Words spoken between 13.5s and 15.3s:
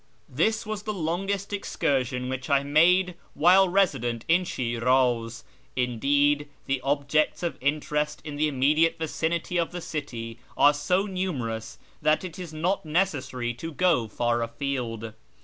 to go far afield.